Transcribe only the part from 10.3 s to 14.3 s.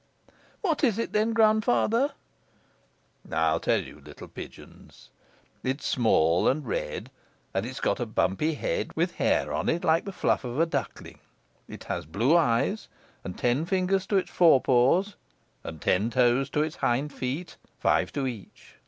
of a duckling. It has blue eyes, and ten fingers to